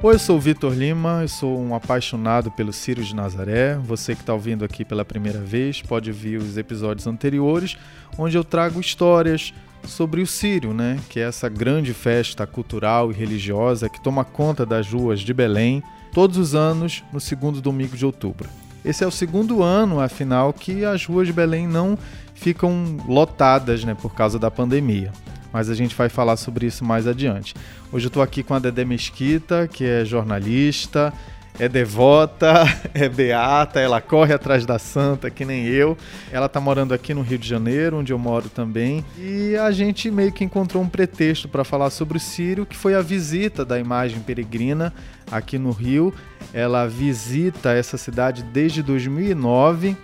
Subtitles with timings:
[0.00, 3.74] Oi, eu sou o Vitor Lima, eu sou um apaixonado pelo Círio de Nazaré.
[3.78, 7.76] Você que está ouvindo aqui pela primeira vez pode ver os episódios anteriores,
[8.16, 9.52] onde eu trago histórias
[9.82, 11.00] sobre o Círio, né?
[11.08, 15.82] que é essa grande festa cultural e religiosa que toma conta das ruas de Belém
[16.12, 18.48] todos os anos no segundo domingo de outubro.
[18.84, 21.98] Esse é o segundo ano, afinal, que as ruas de Belém não
[22.34, 25.10] ficam lotadas né, por causa da pandemia
[25.58, 27.52] mas a gente vai falar sobre isso mais adiante.
[27.90, 31.12] Hoje eu estou aqui com a Dedé Mesquita, que é jornalista,
[31.58, 32.62] é devota,
[32.94, 35.98] é beata, ela corre atrás da santa, que nem eu.
[36.30, 39.04] Ela está morando aqui no Rio de Janeiro, onde eu moro também.
[39.18, 42.94] E a gente meio que encontrou um pretexto para falar sobre o Sírio, que foi
[42.94, 44.94] a visita da imagem peregrina
[45.28, 46.14] aqui no Rio.
[46.54, 49.96] Ela visita essa cidade desde 2009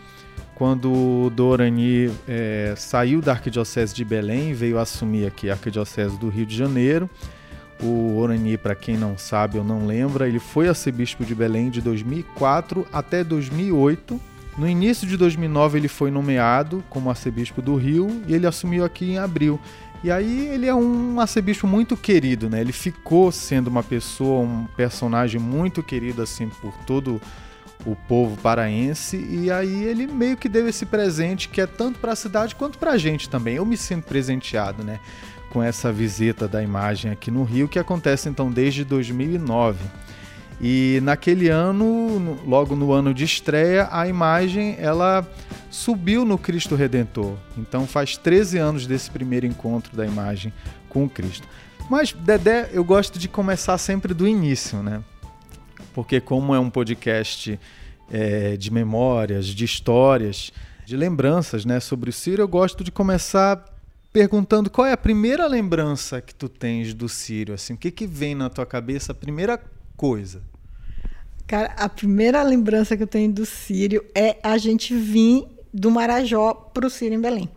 [0.54, 6.28] quando o Dorani é, saiu da Arquidiocese de Belém veio assumir aqui a Arquidiocese do
[6.28, 7.10] Rio de Janeiro.
[7.82, 11.80] O Orani, para quem não sabe ou não lembra, ele foi arcebispo de Belém de
[11.80, 14.20] 2004 até 2008.
[14.56, 19.10] No início de 2009 ele foi nomeado como arcebispo do Rio e ele assumiu aqui
[19.10, 19.58] em abril.
[20.04, 22.60] E aí ele é um arcebispo muito querido, né?
[22.60, 27.20] Ele ficou sendo uma pessoa, um personagem muito querido assim por todo
[28.08, 32.16] povo paraense e aí ele meio que deu esse presente que é tanto para a
[32.16, 33.56] cidade quanto para a gente também.
[33.56, 35.00] Eu me sinto presenteado, né,
[35.50, 39.78] com essa visita da imagem aqui no Rio que acontece então desde 2009.
[40.60, 45.26] E naquele ano, logo no ano de estreia, a imagem ela
[45.70, 47.36] subiu no Cristo Redentor.
[47.58, 50.52] Então faz 13 anos desse primeiro encontro da imagem
[50.88, 51.46] com o Cristo.
[51.90, 55.02] Mas Dedé, eu gosto de começar sempre do início, né?
[55.94, 57.58] Porque como é um podcast
[58.10, 60.52] é, de memórias, de histórias,
[60.84, 63.64] de lembranças né, sobre o Ciro, eu gosto de começar
[64.12, 68.06] perguntando qual é a primeira lembrança que tu tens do Ciro, assim, o que, que
[68.06, 69.60] vem na tua cabeça, a primeira
[69.96, 70.42] coisa?
[71.46, 76.54] Cara, a primeira lembrança que eu tenho do Sírio é a gente vir do Marajó
[76.54, 77.48] para o Sírio em Belém,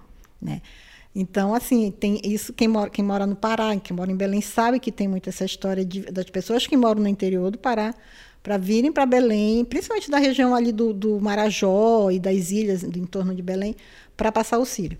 [0.42, 0.62] né?
[1.20, 2.54] Então, assim, tem isso.
[2.54, 5.44] Quem mora, quem mora no Pará, quem mora em Belém, sabe que tem muito essa
[5.44, 7.96] história de, das pessoas que moram no interior do Pará
[8.42, 12.98] para virem para Belém, principalmente da região ali do, do Marajó e das ilhas do
[12.98, 13.76] entorno de Belém,
[14.16, 14.98] para passar o Sírio.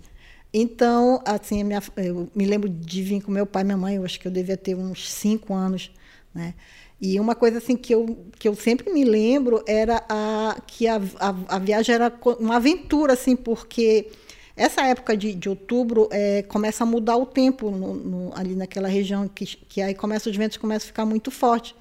[0.52, 4.04] Então, assim, minha, eu me lembro de vir com meu pai e minha mãe, eu
[4.04, 5.90] acho que eu devia ter uns cinco anos,
[6.34, 6.54] né?
[7.00, 10.96] E uma coisa assim que eu, que eu sempre me lembro era a, que a,
[11.20, 14.10] a, a viagem era uma aventura, assim, porque
[14.56, 18.88] essa época de, de outubro é, começa a mudar o tempo no, no, ali naquela
[18.88, 21.74] região, que, que aí começa, os ventos começam a ficar muito fortes.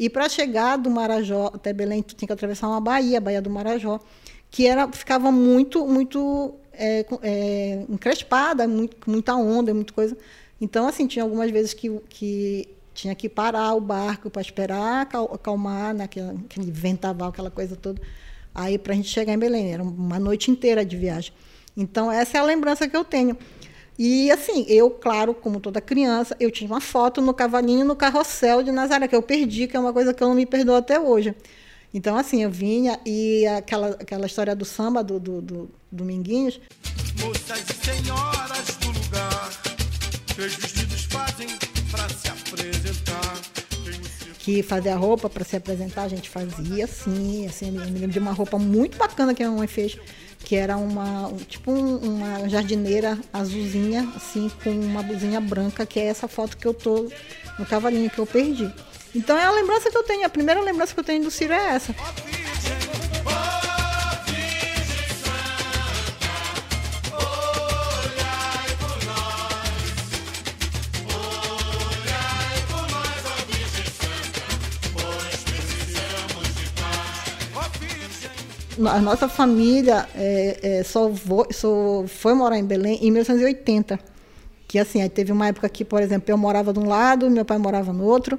[0.00, 3.42] E para chegar do Marajó até Belém, tu tinha que atravessar uma baía, a Baía
[3.42, 4.00] do Marajó,
[4.50, 10.16] que era, ficava muito, muito é, é, encrespada, muito, muita onda, muita coisa.
[10.58, 15.92] Então, assim, tinha algumas vezes que, que tinha que parar o barco para esperar acalmar,
[15.92, 18.00] né, aquele ventaval, aquela coisa toda.
[18.54, 21.34] Aí, para a gente chegar em Belém, era uma noite inteira de viagem.
[21.76, 23.36] Então, essa é a lembrança que eu tenho.
[24.02, 28.62] E assim, eu, claro, como toda criança, eu tinha uma foto no cavalinho no carrossel
[28.62, 30.98] de Nazaré, que eu perdi, que é uma coisa que eu não me perdoo até
[30.98, 31.34] hoje.
[31.92, 36.58] Então, assim, eu vinha e aquela, aquela história do samba do, do, do Dominguinhos.
[37.20, 39.50] Moças e senhoras do lugar,
[40.34, 41.69] três vestidos fazem.
[44.50, 48.08] Que fazer a roupa para se apresentar, a gente fazia assim, assim, eu me lembro
[48.10, 49.96] de uma roupa muito bacana que a mamãe fez
[50.40, 56.06] que era uma tipo um, uma jardineira azulzinha, assim, com uma blusinha branca, que é
[56.06, 57.08] essa foto que eu tô
[57.60, 58.68] no cavalinho que eu perdi.
[59.14, 61.52] Então é a lembrança que eu tenho, a primeira lembrança que eu tenho do Ciro
[61.52, 61.94] é essa.
[78.88, 81.10] A nossa família é, é, só,
[81.50, 83.98] só foi morar em Belém em 1980.
[84.66, 87.44] Que assim, aí teve uma época que, por exemplo, eu morava de um lado, meu
[87.44, 88.38] pai morava no outro,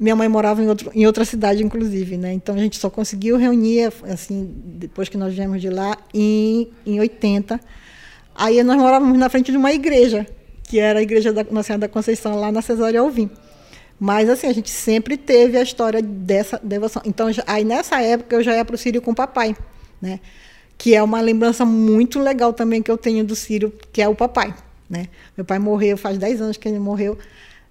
[0.00, 2.32] minha mãe morava em, outro, em outra cidade, inclusive, né?
[2.32, 7.00] Então a gente só conseguiu reunir, assim, depois que nós viemos de lá, em, em
[7.00, 7.58] 80.
[8.36, 10.26] Aí nós morávamos na frente de uma igreja,
[10.62, 13.28] que era a igreja da Nossa Senhora da Conceição, lá na Cesária Alvim.
[13.98, 17.02] Mas assim, a gente sempre teve a história dessa devoção.
[17.04, 19.56] Então, aí nessa época eu já ia para o Sírio com o papai,
[20.00, 20.20] né?
[20.76, 24.14] Que é uma lembrança muito legal também que eu tenho do Sírio, que é o
[24.14, 24.54] papai,
[24.88, 25.08] né?
[25.36, 27.18] Meu pai morreu faz 10 anos que ele morreu,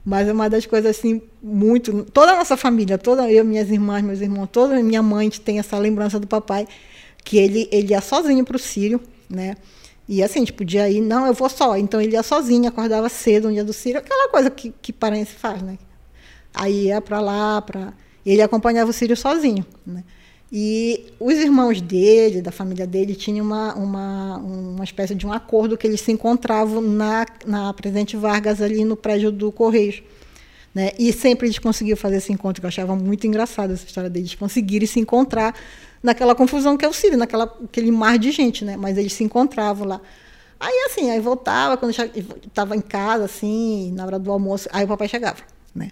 [0.04, 4.04] mas é uma das coisas assim muito, toda a nossa família, toda eu, minhas irmãs,
[4.04, 6.68] meus irmãos, toda minha mãe tem essa lembrança do papai,
[7.24, 9.56] que ele ele ia sozinho para o Sírio, né?
[10.10, 11.78] E assim, a gente podia ir, não, eu vou só.
[11.78, 15.32] Então ele ia sozinho, acordava cedo no dia do Sírio, aquela coisa que, que parente
[15.32, 15.78] faz, né?
[16.57, 17.94] Aí ia para lá, para
[18.25, 19.65] Ele acompanhava o Sírio sozinho.
[19.86, 20.04] Né?
[20.51, 25.77] E os irmãos dele, da família dele, tinham uma, uma, uma espécie de um acordo
[25.77, 30.01] que eles se encontravam na, na Presidente Vargas, ali no prédio do Correios.
[30.74, 30.92] Né?
[30.98, 34.36] E sempre eles conseguiam fazer esse encontro, que eu achava muito engraçado essa história deles
[34.36, 35.54] conseguirem se encontrar
[36.01, 38.77] naquela confusão que é o Sírio, naquela aquele mar de gente, né?
[38.77, 40.01] Mas eles se encontravam lá.
[40.59, 44.88] Aí assim, aí voltava, quando estava em casa, assim, na hora do almoço, aí o
[44.88, 45.39] papai chegava,
[45.74, 45.89] né?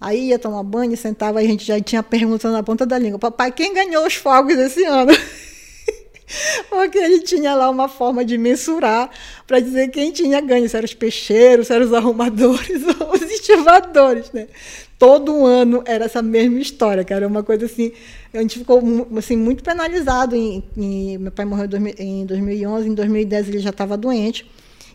[0.00, 3.18] Aí ia tomar banho, sentava, aí a gente já tinha pergunta na ponta da língua:
[3.18, 5.12] Papai, quem ganhou os fogos esse ano?
[6.68, 9.10] Porque ele tinha lá uma forma de mensurar
[9.46, 13.22] para dizer quem tinha ganho, se eram os peixeiros, se eram os arrumadores ou os
[13.22, 14.46] estivadores, né?
[14.98, 17.92] Todo ano era essa mesma história, era uma coisa assim.
[18.32, 18.82] A gente ficou
[19.16, 20.36] assim, muito penalizado.
[20.36, 21.66] Em, em, meu pai morreu
[21.98, 24.46] em 2011, em 2010 ele já estava doente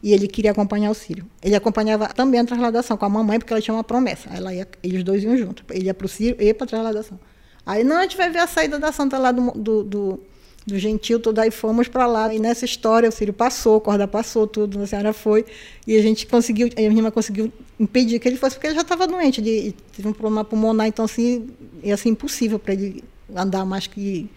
[0.03, 1.25] e ele queria acompanhar o Sírio.
[1.41, 4.29] Ele acompanhava também a trasladação com a mamãe, porque ela tinha uma promessa.
[4.33, 5.63] Ela ia, eles dois iam juntos.
[5.69, 7.17] Ele ia para o Sírio e para a trasladação.
[7.65, 10.19] Aí, não, a gente vai ver a saída da santa lá do, do, do,
[10.67, 11.39] do Gentil, tudo.
[11.39, 12.33] Aí fomos para lá.
[12.33, 14.81] E nessa história, o Sírio passou, a corda passou, tudo.
[14.81, 15.45] A senhora foi.
[15.87, 17.49] E a gente conseguiu, a minha irmã conseguiu
[17.79, 19.39] impedir que ele fosse, porque ele já estava doente.
[19.39, 21.47] Ele teve um problema pulmonar, então, assim,
[21.81, 23.01] ia ser impossível para ele
[23.33, 24.29] andar mais que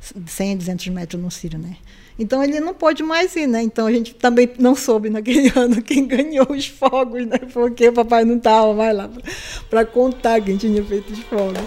[0.00, 1.76] 100, 200 metros no Sírio, né?
[2.18, 3.62] Então ele não pôde mais ir, né?
[3.62, 7.38] Então a gente também não soube naquele ano quem ganhou os fogos, né?
[7.52, 9.10] Porque o papai não estava mais lá
[9.68, 11.58] para contar quem tinha feito os fogos.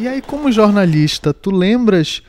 [0.00, 2.22] E aí, como jornalista, tu lembras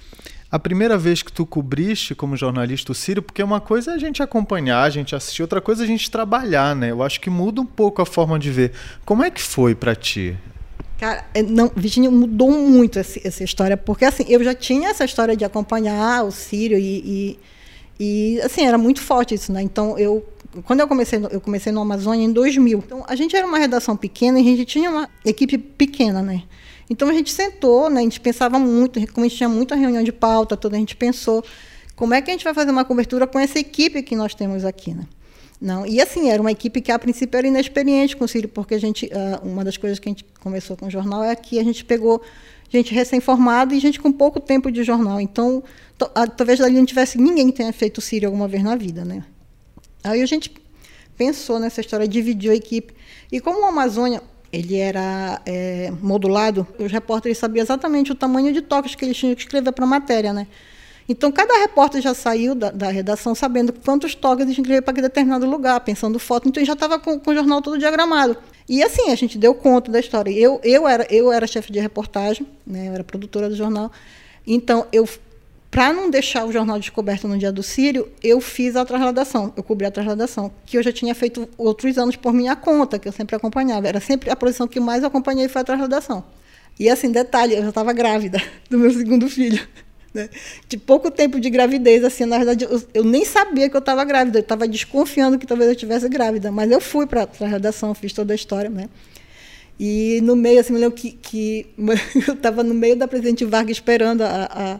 [0.51, 3.22] a primeira vez que tu cobriste como jornalista o Sírio?
[3.22, 6.10] Porque uma coisa é a gente acompanhar, a gente assistir, outra coisa é a gente
[6.10, 6.92] trabalhar, né?
[6.92, 8.72] Eu acho que muda um pouco a forma de ver.
[9.06, 10.38] Como é que foi para ti
[11.00, 15.06] Cara, é, não, Virginia mudou muito essa, essa, história, porque assim, eu já tinha essa
[15.06, 17.40] história de acompanhar o Sírio e,
[17.98, 19.62] e, e, assim, era muito forte isso, né?
[19.62, 20.28] Então, eu
[20.66, 22.80] quando eu comecei, eu comecei no Amazônia em 2000.
[22.80, 26.44] Então, a gente era uma redação pequena e a gente tinha uma equipe pequena, né?
[26.89, 28.00] Então, a gente sentou, né?
[28.00, 30.95] A gente pensava muito, como a gente tinha muita reunião de pauta, toda a gente
[30.95, 31.44] pensou
[31.95, 34.63] como é que a gente vai fazer uma cobertura com essa equipe que nós temos
[34.63, 35.06] aqui, né?
[35.62, 38.74] Não, e assim, era uma equipe que a princípio era inexperiente com o Círio, porque
[38.74, 41.59] a gente, uh, uma das coisas que a gente começou com o jornal é que
[41.59, 42.21] a gente pegou
[42.69, 45.19] gente recém-formada e gente com pouco tempo de jornal.
[45.19, 45.62] Então,
[46.01, 49.03] uh, talvez ali não tivesse ninguém que tenha feito o Círio alguma vez na vida,
[49.03, 49.25] né?
[50.01, 50.53] Aí a gente
[51.18, 52.94] pensou nessa história, dividiu a equipe.
[53.30, 58.62] E como o Amazônia ele era é, modulado, os repórteres sabiam exatamente o tamanho de
[58.62, 60.48] toques que eles tinham que escrever para a matéria, né?
[61.07, 65.50] Então, cada repórter já saiu da, da redação sabendo quantos toques a gente para determinado
[65.50, 66.48] lugar, pensando foto.
[66.48, 68.38] Então, já estava com, com, o jornal todo diagramado.
[68.68, 70.30] E assim, a gente deu conta da história.
[70.30, 73.92] Eu, eu era, eu era chefe de reportagem, né, eu era produtora do jornal.
[74.46, 75.10] Então, eu
[75.71, 79.62] para não deixar o jornal descoberto no dia do Sírio, eu fiz a trasladação, eu
[79.62, 83.12] cobri a trasladação, que eu já tinha feito outros anos por minha conta, que eu
[83.12, 83.88] sempre acompanhava.
[83.88, 86.24] Era sempre a posição que mais acompanhei foi a trasladação.
[86.80, 89.66] E assim, detalhe, eu já estava grávida do meu segundo filho.
[90.12, 90.27] Né?
[90.68, 94.04] De pouco tempo de gravidez, assim, na verdade, eu, eu nem sabia que eu estava
[94.04, 97.94] grávida, eu estava desconfiando que talvez eu estivesse grávida, mas eu fui para a redação,
[97.94, 98.89] fiz toda a história, né?
[99.80, 101.68] E no meio, assim, me lembro que, que
[102.27, 104.80] eu estava no meio da Presidente Vargas esperando a, a,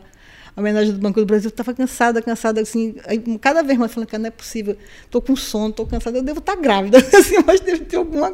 [0.56, 4.10] a homenagem do Banco do Brasil, estava cansada, cansada, assim, aí, cada vez mais falando
[4.10, 7.36] que não é possível, estou com sono, estou cansada, eu devo estar tá grávida, assim,
[7.46, 8.34] mas deve ter alguma...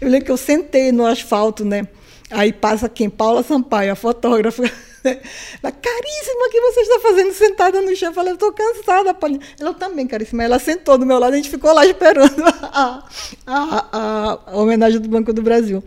[0.00, 1.86] Eu lembro que eu sentei no asfalto, né?
[2.32, 3.10] Aí passa quem?
[3.10, 4.62] Paula Sampaio, a fotógrafa,
[5.04, 8.08] ela, caríssima, o que você está fazendo sentada no chão?
[8.08, 9.40] Eu falei, eu estou cansada, Paulinha.
[9.60, 10.42] Ela também, caríssima.
[10.42, 13.06] Ela sentou do meu lado, a gente ficou lá esperando a,
[13.46, 15.84] a, a, a homenagem do Banco do Brasil.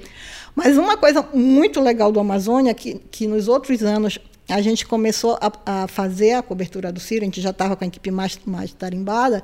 [0.53, 5.37] Mas uma coisa muito legal do Amazônia, que, que nos outros anos a gente começou
[5.41, 8.39] a, a fazer a cobertura do Ciro, a gente já estava com a equipe mais,
[8.45, 9.43] mais tarimbada,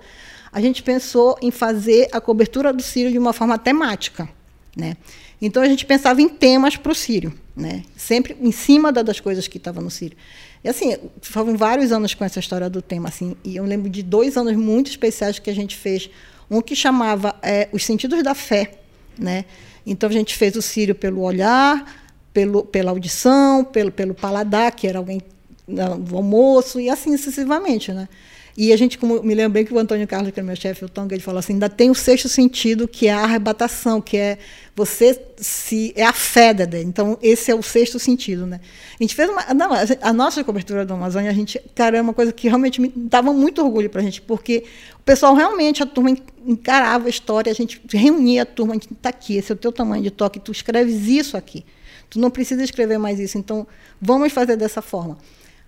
[0.52, 4.30] a gente pensou em fazer a cobertura do Ciro de uma forma temática.
[4.76, 4.96] Né?
[5.42, 7.84] Então a gente pensava em temas para o Sírio, né?
[7.96, 10.18] sempre em cima das coisas que estavam no Sírio.
[10.64, 14.04] E assim, foram vários anos com essa história do tema, assim, e eu lembro de
[14.04, 16.10] dois anos muito especiais que a gente fez.
[16.50, 18.74] Um que chamava é, Os Sentidos da Fé.
[19.18, 19.46] Né?
[19.86, 22.01] Então a gente fez o Sírio pelo olhar,
[22.34, 25.22] pelo, pela audição, pelo, pelo paladar, que era alguém
[25.68, 27.92] do almoço, e assim sucessivamente.
[27.92, 28.08] Né?
[28.56, 30.84] E a gente, como me lembro bem que o Antônio Carlos, que é meu chefe,
[30.84, 34.18] o Tonga, ele falou assim, ainda tem o sexto sentido, que é a arrebatação, que
[34.18, 34.38] é
[34.76, 36.82] você se é a fé, Dedé.
[36.82, 38.60] Então, esse é o sexto sentido, né?
[39.00, 39.70] A gente fez uma não,
[40.02, 43.32] a nossa cobertura da Amazônia, a gente, cara, é uma coisa que realmente me dava
[43.32, 44.66] muito orgulho para a gente, porque
[45.00, 48.92] o pessoal realmente, a turma encarava a história, a gente reunia a turma, a gente
[48.92, 51.66] está aqui, esse é o teu tamanho de toque, tu escreves isso aqui.
[52.12, 53.66] Tu não precisa escrever mais isso, então
[54.00, 55.18] vamos fazer dessa forma.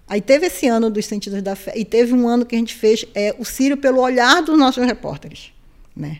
[0.05, 2.75] Aí teve esse ano dos Sentidos da Fé, e teve um ano que a gente
[2.75, 5.53] fez é, o Sírio pelo olhar dos nossos repórteres.
[5.95, 6.19] Né?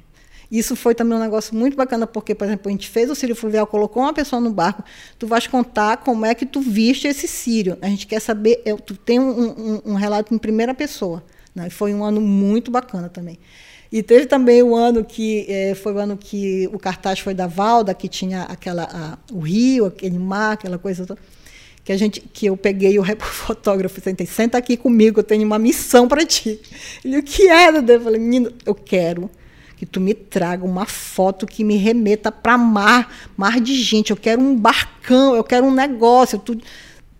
[0.49, 3.35] Isso foi também um negócio muito bacana, porque, por exemplo, a gente fez o Sírio
[3.35, 4.81] Fluvial, colocou uma pessoa no barco,
[5.19, 7.77] tu vais contar como é que tu viste esse Sírio.
[7.81, 11.21] A gente quer saber, eu, tu tem um, um, um, relato em primeira pessoa.
[11.53, 11.69] Né?
[11.69, 13.37] Foi um ano muito bacana também.
[13.93, 17.45] E teve também o ano que é, foi o ano que o cartaz foi da
[17.45, 21.21] Valda, que tinha aquela a, o rio, aquele mar, aquela coisa toda.
[21.83, 25.45] Que a gente, que eu peguei o fotógrafo e sentei, senta aqui comigo, eu tenho
[25.45, 26.59] uma missão para ti.
[27.05, 27.97] Ele, o que é, Dedé?
[27.97, 29.29] Eu falei, menino, eu quero
[29.77, 34.09] que tu me traga uma foto que me remeta para mar, mar de gente.
[34.09, 36.39] Eu quero um barcão, eu quero um negócio.
[36.39, 36.59] Tu,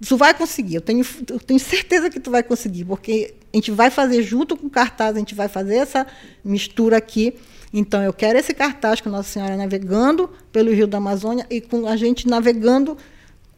[0.06, 3.72] tu vai conseguir, eu tenho, eu tenho certeza que tu vai conseguir, porque a gente
[3.72, 6.08] vai fazer junto com o cartaz, a gente vai fazer essa
[6.44, 7.36] mistura aqui.
[7.72, 11.88] Então, eu quero esse cartaz com Nossa Senhora navegando pelo Rio da Amazônia e com
[11.88, 12.98] a gente navegando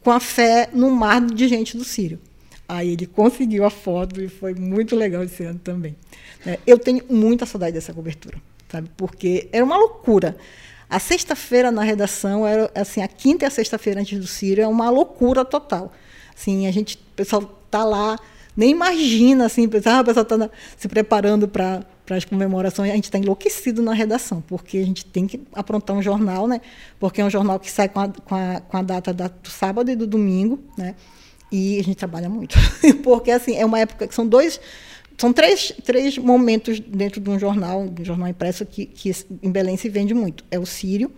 [0.02, 2.20] com a fé no mar de gente do Sírio.
[2.68, 5.96] Aí ele conseguiu a foto e foi muito legal esse ano também.
[6.46, 8.38] É, eu tenho muita saudade dessa cobertura,
[8.70, 8.90] sabe?
[8.96, 10.38] Porque era uma loucura.
[10.90, 14.68] A sexta-feira na redação era assim, a quinta e a sexta-feira antes do Sírio é
[14.68, 15.92] uma loucura total.
[16.36, 18.18] Assim, a gente, o pessoal tá lá,
[18.56, 23.06] nem imagina assim, ah, o pessoal está se preparando para para as comemorações, a gente
[23.06, 26.62] está enlouquecido na redação, porque a gente tem que aprontar um jornal, né?
[27.00, 29.50] Porque é um jornal que sai com a, com a, com a data da, do
[29.50, 30.96] sábado e do domingo, né?
[31.51, 32.56] E a gente trabalha muito.
[33.04, 34.60] porque, assim, é uma época que são dois.
[35.18, 39.12] São três, três momentos dentro de um jornal, um jornal impresso, que, que
[39.42, 40.44] em Belém se vende muito.
[40.51, 41.12] É o Sírio,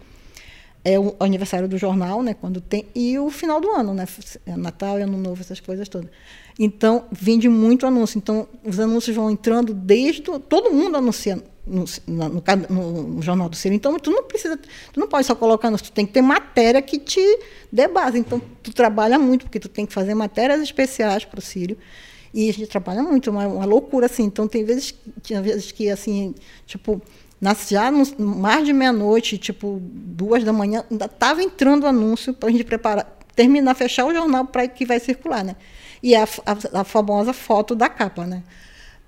[0.88, 4.08] é o aniversário do jornal, né, quando tem, e o final do ano, né,
[4.46, 6.10] é Natal e Ano Novo, essas coisas todas.
[6.58, 8.18] Então, vende muito anúncio.
[8.18, 10.22] Então, os anúncios vão entrando desde.
[10.22, 13.76] Todo mundo anuncia no, no, no, Jornal do Ciro.
[13.76, 14.58] Então, tu não precisa.
[14.58, 17.22] Tu não pode só colocar anúncio, tu tem que ter matéria que te
[17.72, 18.18] dê base.
[18.18, 21.78] Então, tu trabalha muito, porque tu tem que fazer matérias especiais para o Sírio.
[22.34, 24.24] E a gente trabalha muito, uma, uma loucura, assim.
[24.24, 26.34] Então, tem vezes, tinha vezes que, assim,
[26.66, 27.00] tipo
[27.70, 32.50] já no, mais de meia-noite, tipo duas da manhã, ainda estava entrando o anúncio para
[32.50, 35.56] a gente preparar, terminar, fechar o jornal para que vai circular, né?
[36.02, 38.44] E a, a, a, famosa foto da capa, né?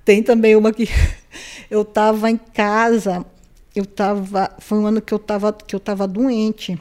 [0.05, 0.87] Tem também uma que
[1.69, 3.25] eu estava em casa,
[3.75, 6.79] eu estava, foi um ano que eu estava que eu estava doente.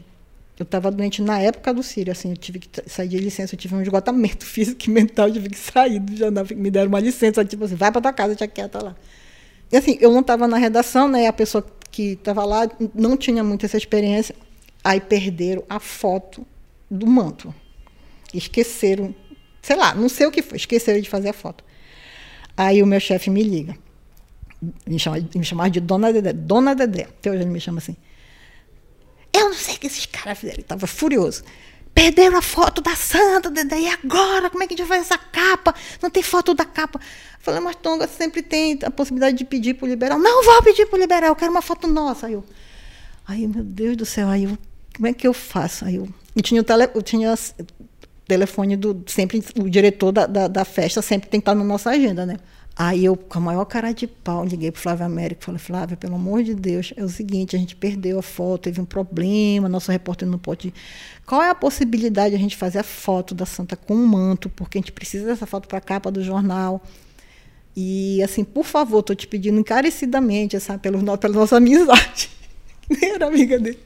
[0.58, 3.58] Eu estava doente na época do Sírio, assim, eu tive que sair de licença, eu
[3.58, 6.98] tive um esgotamento físico e mental, eu tive que sair do jornal, me deram uma
[6.98, 8.96] licença, tipo assim, vai para tua casa, tia quieta lá.
[9.72, 11.26] Assim, eu não estava na redação, né?
[11.26, 14.34] A pessoa que estava lá não tinha muita essa experiência.
[14.82, 16.46] Aí perderam a foto
[16.90, 17.54] do manto.
[18.32, 19.14] Esqueceram,
[19.62, 21.64] sei lá, não sei o que foi, esqueceram de fazer a foto.
[22.56, 23.76] Aí o meu chefe me liga.
[24.86, 26.32] Me, chama, me chamava de Dona Dedé.
[26.32, 27.96] Dona Dedé, até hoje ele me chama assim.
[29.32, 30.56] Eu não sei o que esses caras fizeram.
[30.56, 31.44] Ele estava furioso.
[31.98, 33.80] Perderam a foto da Santa, Dedé.
[33.80, 34.48] E agora?
[34.48, 35.74] Como é que a gente vai fazer essa capa?
[36.00, 37.00] Não tem foto da capa.
[37.40, 40.16] Falei, mas Tonga sempre tem a possibilidade de pedir para o liberal.
[40.16, 42.28] Não vou pedir para o liberal, eu quero uma foto nossa.
[42.28, 42.44] Aí eu,
[43.26, 44.56] aí, meu Deus do céu, aí eu,
[44.94, 45.84] como é que eu faço?
[45.84, 46.08] Aí eu,
[46.40, 47.34] tinha o tele, eu tinha
[48.28, 51.90] telefone do sempre o diretor da, da, da, festa sempre tem que estar na nossa
[51.90, 52.36] agenda, né?
[52.80, 55.96] Aí eu, com a maior cara de pau, liguei para Flávio Américo e falei, Flávio,
[55.96, 59.68] pelo amor de Deus, é o seguinte, a gente perdeu a foto, teve um problema,
[59.68, 60.72] nosso repórter não pode.
[61.26, 64.48] Qual é a possibilidade de a gente fazer a foto da Santa com um manto,
[64.48, 66.80] porque a gente precisa dessa foto para a capa do jornal.
[67.74, 72.30] E assim, por favor, estou te pedindo encarecidamente, sabe, pelo, pela nossa amizade.
[72.88, 73.80] Nem era amiga dele.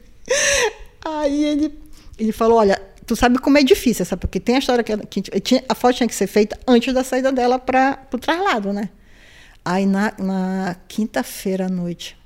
[1.03, 1.79] Aí ele,
[2.19, 2.79] ele falou, olha,
[3.13, 4.21] tu sabe como é difícil, sabe?
[4.21, 7.05] Porque tem a história que, que tinha, a foto tinha que ser feita antes da
[7.05, 8.89] saída dela para o traslado, né?
[9.63, 12.17] Aí na, na quinta-feira à noite,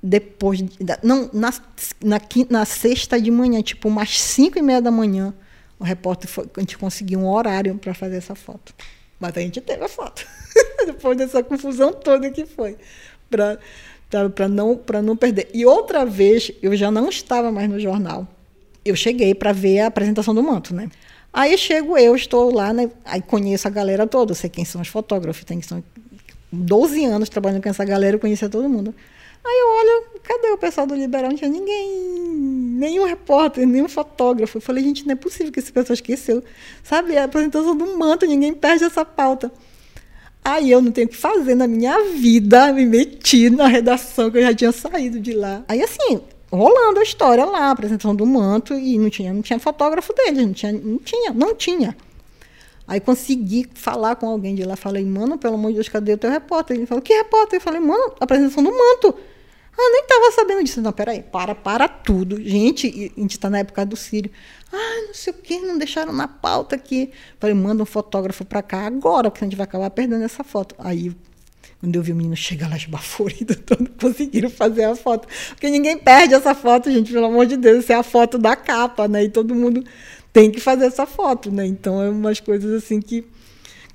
[0.00, 0.60] depois,
[1.02, 1.52] não, na,
[2.02, 5.34] na, na, sexta de manhã, tipo umas cinco e meia da manhã,
[5.78, 8.72] o repórter foi, a gente conseguiu um horário para fazer essa foto.
[9.18, 10.24] Mas a gente teve a foto.
[10.86, 12.78] depois dessa confusão toda que foi.
[13.28, 15.50] Para não, não perder.
[15.52, 18.26] E outra vez, eu já não estava mais no jornal
[18.84, 20.88] eu cheguei para ver a apresentação do manto, né?
[21.32, 22.90] Aí chego eu, estou lá, né?
[23.04, 25.82] Aí conheço a galera toda, sei quem são os fotógrafos, tem que são
[26.52, 28.94] 12 anos trabalhando com essa galera, eu conhecia todo mundo.
[29.44, 31.30] Aí eu olho, cadê o pessoal do Liberal?
[31.30, 31.88] Não tinha ninguém,
[32.78, 34.58] nenhum repórter, nenhum fotógrafo.
[34.58, 36.42] Eu falei, gente, não é possível que esse pessoal esqueceu.
[36.82, 39.50] Sabe, a apresentação do manto, ninguém perde essa pauta.
[40.44, 44.38] Aí eu não tenho o que fazer na minha vida, me meti na redação, que
[44.38, 45.64] eu já tinha saído de lá.
[45.68, 49.58] Aí assim, rolando a história lá, a apresentação do manto, e não tinha, não tinha
[49.58, 51.96] fotógrafo dele, não tinha, não tinha, não tinha.
[52.86, 56.18] Aí consegui falar com alguém de lá, falei, mano, pelo amor de Deus, cadê o
[56.18, 56.76] teu repórter?
[56.76, 57.58] Ele falou, que repórter?
[57.58, 59.16] Eu falei, mano, apresentação do manto.
[59.78, 60.82] Ah, nem estava sabendo disso.
[60.82, 62.42] Não, peraí, para, para tudo.
[62.42, 64.30] Gente, a gente está na época do Sírio.
[64.72, 67.12] Ah, não sei o que, não deixaram na pauta aqui.
[67.38, 70.74] Falei, manda um fotógrafo para cá agora, porque a gente vai acabar perdendo essa foto.
[70.78, 71.14] Aí
[71.80, 75.26] Quando eu vi o menino chegar lá esbaforido, todo, conseguiram fazer a foto.
[75.48, 77.84] Porque ninguém perde essa foto, gente, pelo amor de Deus.
[77.84, 79.24] Isso é a foto da capa, né?
[79.24, 79.82] E todo mundo
[80.32, 81.66] tem que fazer essa foto, né?
[81.66, 83.24] Então é umas coisas assim que.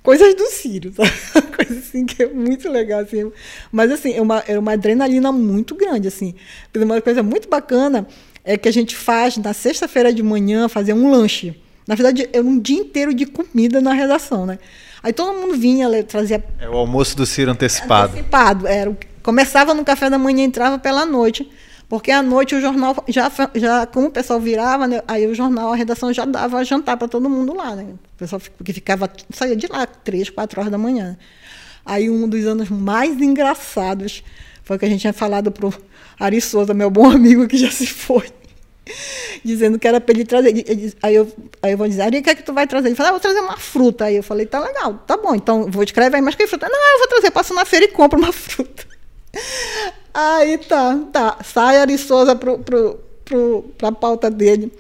[0.02, 1.48] Coisas do Círio, sabe?
[1.56, 3.32] Coisa assim que é muito legal, assim.
[3.72, 6.36] Mas assim, é uma, é uma adrenalina muito grande, assim.
[6.76, 8.08] Uma coisa muito bacana
[8.44, 11.56] é que a gente faz na sexta-feira de manhã fazer um lanche.
[11.88, 14.60] Na verdade, é um dia inteiro de comida na redação, né?
[15.06, 16.44] Aí todo mundo vinha, trazia.
[16.60, 18.14] É o almoço do Ciro antecipado.
[18.14, 18.66] Antecipado.
[18.66, 21.48] Era, começava no café da manhã, entrava pela noite.
[21.88, 25.72] Porque à noite o jornal já, já como o pessoal virava, né, aí o jornal,
[25.72, 27.84] a redação já dava jantar para todo mundo lá, né?
[27.84, 31.16] O pessoal que ficava, saía de lá três, quatro horas da manhã.
[31.86, 34.24] Aí um dos anos mais engraçados
[34.64, 35.72] foi que a gente tinha falado pro
[36.20, 38.26] Ari Souza, meu bom amigo que já se foi
[39.44, 40.54] dizendo que era para ele trazer.
[41.02, 42.90] Aí, eu, aí eu vou dizer, Ari, o que é que tu vai trazer?
[42.90, 44.06] Ele falou, ah, vou trazer uma fruta.
[44.06, 46.68] Aí eu falei, tá legal, tá bom, então vou escrever aí, mas que fruta?
[46.70, 48.86] Não, eu vou trazer, passo na feira e compro uma fruta.
[50.14, 54.72] Aí tá, tá, sai Ari Souza pro, pro, pro, pra pauta dele.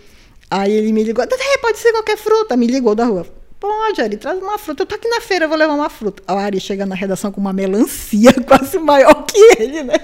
[0.50, 1.26] Aí ele me ligou,
[1.62, 3.26] pode ser qualquer fruta, me ligou da rua.
[3.60, 4.84] Pode, Ari, traz uma fruta.
[4.84, 6.22] Eu tô aqui na feira, eu vou levar uma fruta.
[6.28, 9.96] A Ari chega na redação com uma melancia quase maior que ele, né?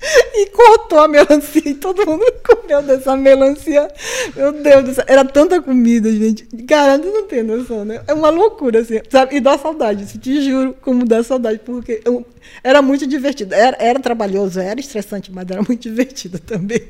[0.00, 3.88] E cortou a melancia e todo mundo comeu dessa melancia.
[4.36, 6.44] Meu Deus do céu, era tanta comida, gente.
[6.66, 8.00] Cara, não tem noção, né?
[8.06, 9.36] É uma loucura, assim, sabe?
[9.36, 12.24] E dá saudade, assim, te juro como dá saudade, porque eu,
[12.62, 13.54] era muito divertido.
[13.54, 16.80] Era, era trabalhoso, era estressante, mas era muito divertido também.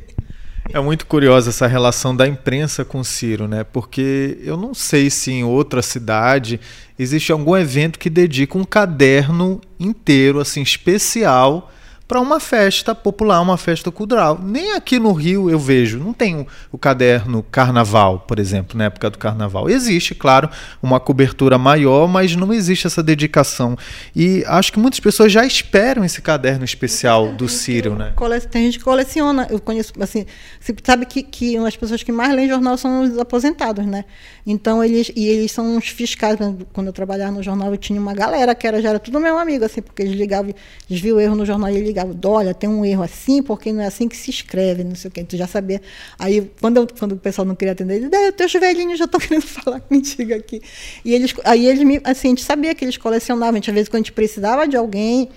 [0.70, 3.64] É muito curiosa essa relação da imprensa com Ciro, né?
[3.64, 6.60] Porque eu não sei se em outra cidade
[6.98, 11.72] existe algum evento que dedica um caderno inteiro, assim, especial
[12.08, 14.40] para uma festa popular, uma festa cultural.
[14.42, 19.10] Nem aqui no Rio eu vejo, não tem o, caderno Carnaval, por exemplo, na época
[19.10, 19.68] do Carnaval.
[19.68, 20.48] Existe, claro,
[20.82, 23.76] uma cobertura maior, mas não existe essa dedicação.
[24.16, 28.14] E acho que muitas pessoas já esperam esse caderno especial do Ciro, né?
[28.50, 29.46] Tem gente que coleciona.
[29.50, 30.24] Eu conheço, assim,
[30.58, 34.06] você sabe que, que as pessoas que mais leem jornal são os aposentados, né?
[34.46, 36.38] Então eles e eles são os fiscais.
[36.72, 39.38] Quando eu trabalhava no jornal, eu tinha uma galera que era já era tudo meu
[39.38, 40.54] amigo, assim, porque eles ligavam,
[40.88, 43.72] eles viam o erro no jornal e eles ligavam, olha, tem um erro assim, porque
[43.72, 45.24] não é assim que se escreve, não sei o quê.
[45.24, 45.80] Tu já sabia.
[46.18, 49.18] Aí quando, eu, quando o pessoal não queria atender, eles, é, teus velhinhos já estão
[49.20, 50.62] querendo falar contigo aqui.
[51.04, 53.54] E eles, aí eles me, assim, a gente sabia que eles colecionavam.
[53.54, 55.28] A gente, às vezes, quando a gente precisava de alguém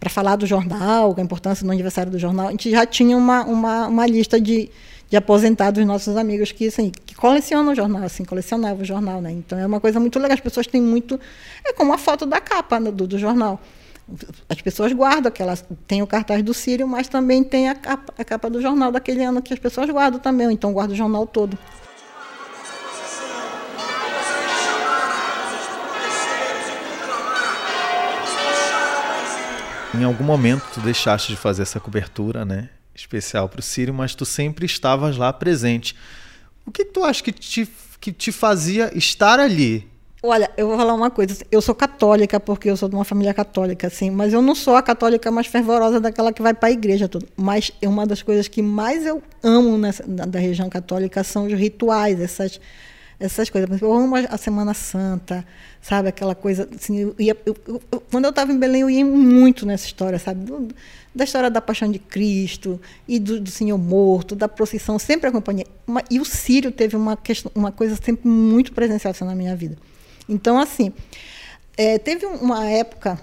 [0.00, 3.44] para falar do jornal, a importância do aniversário do jornal, a gente já tinha uma,
[3.44, 4.70] uma, uma lista de
[5.10, 9.32] de aposentados nossos amigos que assim que colecionam o jornal assim colecionavam o jornal né
[9.32, 11.18] então é uma coisa muito legal as pessoas têm muito
[11.64, 13.58] é como a foto da capa do, do jornal
[14.48, 18.24] as pessoas guardam aquelas tem o cartaz do Sírio mas também tem a capa, a
[18.24, 21.58] capa do jornal daquele ano que as pessoas guardam também então guarda o jornal todo
[29.94, 34.14] em algum momento tu deixaste de fazer essa cobertura né especial para o Sírio, mas
[34.14, 35.94] tu sempre estavas lá presente.
[36.66, 37.68] O que tu acha que te,
[38.00, 39.88] que te fazia estar ali?
[40.20, 41.44] Olha, eu vou falar uma coisa.
[41.50, 44.74] Eu sou católica porque eu sou de uma família católica, assim, mas eu não sou
[44.74, 47.28] a católica mais fervorosa daquela que vai para a igreja tudo.
[47.36, 51.52] Mas é uma das coisas que mais eu amo nessa, da região católica são os
[51.52, 52.60] rituais, essas
[53.20, 53.80] essas coisas.
[53.80, 55.44] Eu amo a Semana Santa,
[55.80, 56.08] sabe?
[56.08, 56.68] Aquela coisa.
[56.74, 60.18] Assim, eu ia, eu, eu, quando eu estava em Belém, eu ia muito nessa história,
[60.18, 60.44] sabe?
[60.44, 60.68] Do,
[61.14, 65.66] da história da paixão de Cristo e do, do Senhor morto, da procissão, sempre acompanhei.
[66.10, 69.76] E o Sírio teve uma, questão, uma coisa sempre muito presencial assim, na minha vida.
[70.28, 70.92] Então, assim,
[71.76, 73.18] é, teve uma época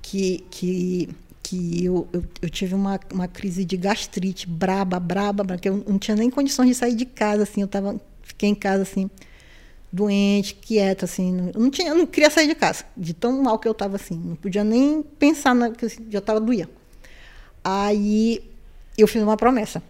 [0.00, 1.08] que, que,
[1.42, 5.84] que eu, eu, eu, tive uma, uma crise de gastrite braba, braba, braba, que eu
[5.86, 9.10] não tinha nem condições de sair de casa, assim, eu tava, fiquei em casa, assim,
[9.92, 13.58] doente, quieta, assim, eu não tinha, eu não queria sair de casa, de tão mal
[13.58, 16.68] que eu estava assim, não podia nem pensar na que já estava doía.
[17.64, 18.42] Aí
[18.96, 19.82] eu fiz uma promessa,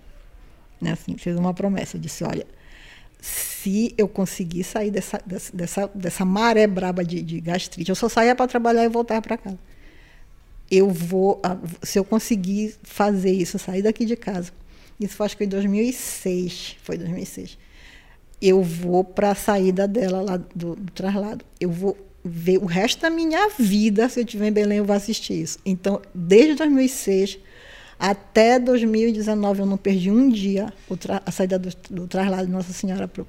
[0.81, 2.47] né, assim, fiz uma promessa, disse, olha,
[3.21, 8.35] se eu conseguir sair dessa, dessa, dessa, maré braba de, de gastrite, eu só saía
[8.35, 9.59] para trabalhar e voltar para casa.
[10.71, 11.41] Eu vou,
[11.83, 14.53] se eu conseguir fazer isso, sair daqui de casa,
[14.99, 17.59] isso foi, acho que em 2006, foi 2006
[18.41, 21.45] eu vou para a saída dela lá do, do traslado.
[21.61, 24.95] Eu vou ver o resto da minha vida, se eu estiver em Belém, eu vou
[24.95, 25.59] assistir isso.
[25.65, 27.39] Então, desde 2006
[27.99, 30.73] até 2019, eu não perdi um dia
[31.25, 33.09] a saída do, do traslado de Nossa Senhora.
[33.09, 33.27] Pro...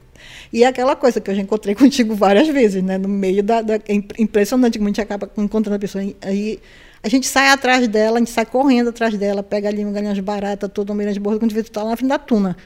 [0.51, 2.97] E é aquela coisa que eu já encontrei contigo várias vezes, né?
[2.97, 3.61] no meio da.
[3.61, 6.03] da é impressionante como a gente acaba encontrando a pessoa.
[6.21, 6.59] Aí
[7.01, 10.19] a gente sai atrás dela, a gente sai correndo atrás dela, pega ali um galinhas
[10.19, 12.57] baratas, todo um mirante de bordo, quando vê tu está lá na frente da tuna.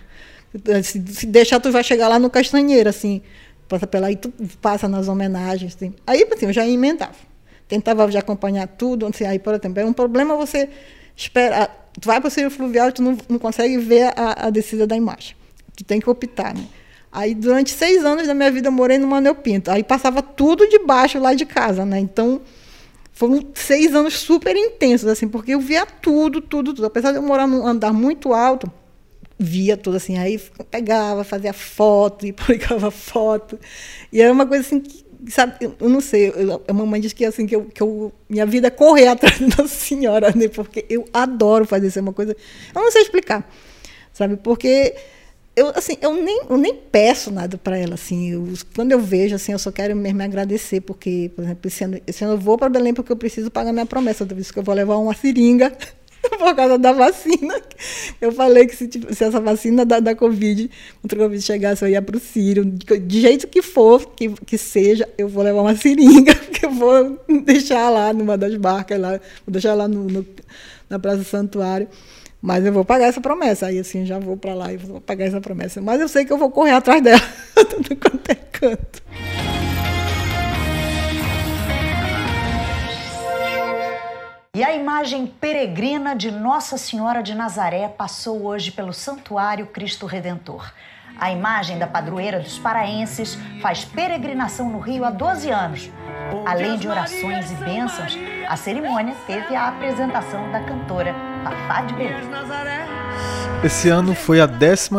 [0.84, 3.22] Se, se deixar, tu vai chegar lá no Castanheira, assim.
[3.68, 5.94] Passa pela aí, tu passa nas homenagens, assim.
[6.06, 7.16] Aí, assim, eu já emendava.
[7.68, 9.06] tentava já acompanhar tudo.
[9.06, 10.68] Assim, aí, por exemplo, é um problema você
[11.16, 11.81] esperar.
[12.00, 14.88] Tu vai para o Círio Fluvial e tu não, não consegue ver a, a descida
[14.88, 15.36] da imagem.
[15.76, 16.66] Tu tem que optar, né?
[17.12, 19.70] Aí, durante seis anos da minha vida, eu morei no Manuel Pinto.
[19.70, 22.00] Aí passava tudo de baixo lá de casa, né?
[22.00, 22.42] Então,
[23.12, 26.86] foram seis anos super intensos, assim, porque eu via tudo, tudo, tudo.
[26.86, 28.72] Apesar de eu morar num andar muito alto,
[29.38, 30.18] via tudo assim.
[30.18, 33.60] Aí pegava, fazia foto e publicava foto.
[34.12, 37.26] E era uma coisa assim que, sabe, eu não sei, eu, a mamãe diz que
[37.26, 40.48] assim que, eu, que eu, minha vida é correr atrás da senhora, né?
[40.48, 42.36] Porque eu adoro fazer isso, é uma coisa,
[42.74, 43.50] eu não sei explicar.
[44.14, 44.38] Sabe?
[44.38, 44.94] Porque
[45.56, 49.36] eu assim eu nem, eu nem peço nada para ela assim eu, quando eu vejo
[49.36, 52.70] assim eu só quero mesmo agradecer porque por exemplo ano, esse ano eu vou para
[52.70, 55.76] Belém porque eu preciso pagar minha promessa por isso que eu vou levar uma seringa
[56.38, 57.62] por causa da vacina
[58.20, 60.70] eu falei que se, se essa vacina da, da covid
[61.02, 64.58] contra o covid chegasse eu ia para o Sírio de, jeito que for que, que
[64.58, 69.12] seja eu vou levar uma seringa que eu vou deixar lá numa das barcas lá
[69.46, 70.26] vou deixar lá no, no
[70.90, 71.88] na praça do santuário
[72.42, 73.68] mas eu vou pagar essa promessa.
[73.68, 75.80] Aí assim, já vou para lá e vou pagar essa promessa.
[75.80, 77.22] Mas eu sei que eu vou correr atrás dela,
[77.70, 79.04] tudo quanto é canto.
[84.62, 90.72] E a imagem peregrina de Nossa Senhora de Nazaré passou hoje pelo Santuário Cristo Redentor.
[91.20, 95.90] A imagem da padroeira dos paraenses faz peregrinação no Rio há 12 anos.
[96.46, 98.16] Além de orações e bênçãos,
[98.48, 102.91] a cerimônia teve a apresentação da cantora Fafá de Belém.
[103.64, 104.90] Esse ano foi a 12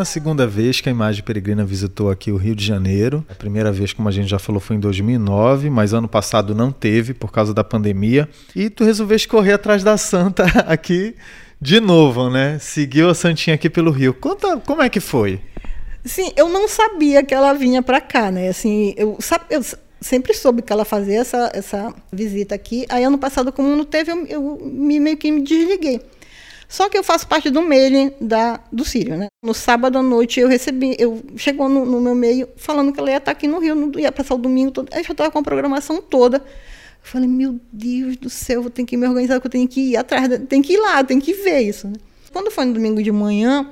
[0.49, 3.27] vez que a Imagem Peregrina visitou aqui o Rio de Janeiro.
[3.29, 6.71] A primeira vez, como a gente já falou, foi em 2009, mas ano passado não
[6.71, 8.29] teve por causa da pandemia.
[8.55, 11.17] E tu resolveste correr atrás da Santa aqui
[11.61, 12.57] de novo, né?
[12.61, 14.15] Seguiu a Santinha aqui pelo Rio.
[14.15, 15.41] Conta como é que foi.
[16.05, 18.49] Sim, eu não sabia que ela vinha para cá, né?
[18.49, 19.19] Assim, eu,
[19.51, 19.65] eu
[20.01, 22.87] sempre soube que ela fazia essa, essa visita aqui.
[22.89, 26.01] Aí ano passado, como não teve, eu, eu me, meio que me desliguei.
[26.73, 29.27] Só que eu faço parte do mailing da, do Sírio, né?
[29.45, 33.11] No sábado à noite eu recebi, eu chegou no, no meu e-mail falando que ela
[33.11, 34.89] ia estar aqui no Rio, não ia passar o domingo todo.
[34.91, 36.39] Aí eu já estava com a programação toda.
[36.39, 36.43] Eu
[37.03, 39.99] falei, meu Deus do céu, vou ter que me organizar, que eu tenho que ir
[39.99, 41.89] atrás, tem que ir lá, tem que ver isso.
[41.89, 41.97] Né?
[42.33, 43.69] Quando foi no domingo de manhã,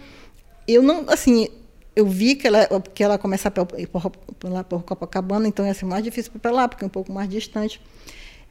[0.68, 1.48] eu não, assim,
[1.96, 5.72] eu vi que ela, que ela começava a por, por, lá por Copacabana, então ia
[5.72, 7.80] ser mais difícil para lá, porque é um pouco mais distante.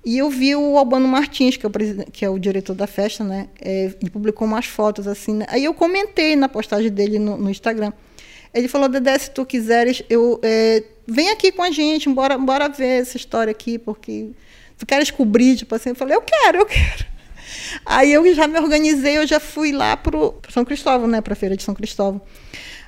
[0.06, 1.72] E eu vi o Albano Martins, que é o,
[2.12, 3.50] que é o diretor da festa, né?
[3.62, 5.34] É, ele publicou umas fotos assim.
[5.34, 5.46] Né?
[5.50, 7.92] Aí eu comentei na postagem dele no, no Instagram.
[8.54, 12.70] Ele falou: Dedé, se tu quiseres, eu é, vem aqui com a gente, bora, bora
[12.70, 14.30] ver essa história aqui, porque
[14.78, 15.90] tu queres cobrir, tipo assim.
[15.90, 17.06] Eu falei: eu quero, eu quero.
[17.86, 20.18] Aí eu já me organizei, eu já fui lá para
[20.50, 21.20] São Cristóvão, né?
[21.20, 22.22] Para a feira de São Cristóvão.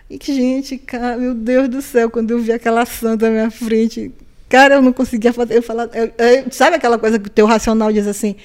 [0.09, 3.51] E que, gente, cara, meu Deus do céu, quando eu vi aquela santa na minha
[3.51, 4.11] frente,
[4.51, 5.55] cara, eu não conseguia fazer.
[5.55, 8.35] Eu falar, eu, eu, sabe aquela coisa que o teu racional diz assim?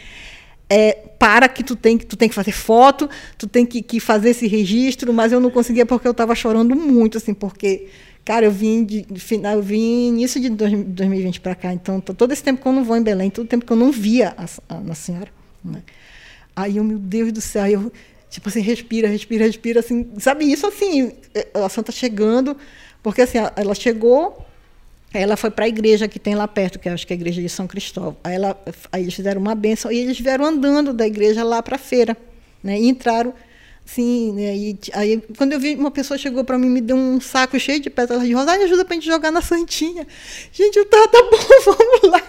[0.70, 4.30] É, para que tu tem, tu tem que fazer foto, tu tem que, que fazer
[4.30, 7.88] esse registro, mas eu não conseguia porque eu estava chorando muito, assim, porque,
[8.24, 12.42] cara, eu vim de, final, eu vim início de 2020 para cá, então todo esse
[12.42, 14.74] tempo que eu não vou em Belém, todo o tempo que eu não via a,
[14.74, 15.28] a Nossa Senhora.
[15.64, 15.82] Né?
[16.54, 17.92] Aí eu, meu Deus do céu, eu,
[18.28, 22.56] Tipo assim, respira, respira, respira, assim, sabe isso assim, é, a santa chegando,
[23.02, 24.44] porque assim, ela chegou,
[25.20, 27.40] ela foi para a igreja que tem lá perto, que acho que é a igreja
[27.40, 28.16] de São Cristóvão.
[28.22, 28.58] Aí, ela,
[28.92, 32.16] aí eles fizeram uma benção e eles vieram andando da igreja lá para a feira,
[32.62, 32.78] né?
[32.78, 33.34] E entraram
[33.86, 34.56] Sim, né?
[34.56, 37.78] E, aí quando eu vi uma pessoa chegou para mim me deu um saco cheio
[37.78, 40.04] de pétalas de rosa, ajuda para a gente jogar na santinha.
[40.52, 42.22] Gente, eu tá, tá bom, vamos lá.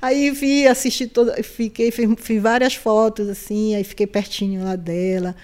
[0.00, 5.34] Aí vi, assisti toda, fiquei, fiz, fiz, várias fotos assim, aí fiquei pertinho lá dela,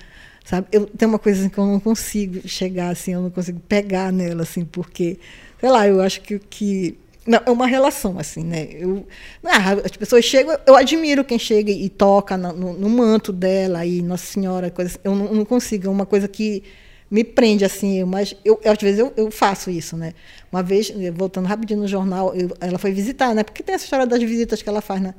[0.44, 0.68] sabe?
[0.70, 4.12] Eu tem uma coisa assim, que eu não consigo chegar assim, eu não consigo pegar
[4.12, 5.18] nela assim, porque
[5.62, 8.68] sei lá, eu acho que que não, é uma relação, assim, né?
[8.72, 9.06] Eu,
[9.44, 13.86] ah, as pessoas chegam, eu admiro quem chega e toca no, no, no manto dela,
[13.86, 16.64] e Nossa Senhora, coisa, eu não, não, consigo, é uma coisa que
[17.08, 20.14] me prende, assim, mas eu, às vezes eu, eu faço isso, né?
[20.50, 23.44] Uma vez, voltando rapidinho no jornal, eu, ela foi visitar, né?
[23.44, 25.14] Porque tem essa história das visitas que ela faz, né?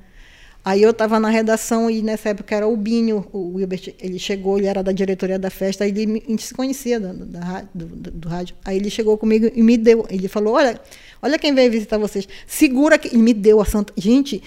[0.65, 4.58] Aí eu estava na redação e nessa época era o Binho, o Wilbert, ele chegou,
[4.58, 7.86] ele era da diretoria da festa, ele me, a gente se conhecia da, da, do,
[7.86, 8.56] do, do, rádio.
[8.63, 10.80] Aí ele chegou comigo e me deu, ele falou, olha,
[11.21, 13.13] olha quem veio visitar vocês, segura que...
[13.13, 13.91] E me deu a santa...
[13.97, 14.41] Gente,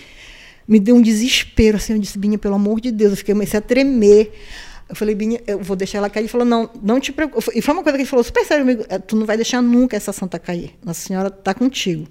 [0.66, 3.58] me deu um desespero, assim, eu disse, Binho, pelo amor de Deus, eu fiquei, comecei
[3.58, 4.32] a tremer.
[4.88, 6.22] Eu falei, Binho, eu vou deixar ela cair.
[6.22, 7.50] Ele falou, não, não te preocupe.
[7.54, 9.60] E foi uma coisa que ele falou, super sério amigo, é, tu não vai deixar
[9.60, 10.72] nunca essa santa cair.
[10.82, 12.06] Nossa Senhora está contigo.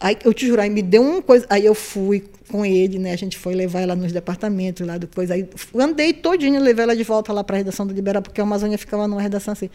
[0.00, 1.46] Aí eu te juro, aí me deu uma coisa.
[1.50, 3.12] Aí eu fui com ele, né?
[3.12, 5.30] A gente foi levar ela nos departamentos lá depois.
[5.30, 8.44] Aí andei todinho, levei ela de volta lá para a redação do Liberal, porque a
[8.44, 9.68] Amazônia ficava numa redação assim.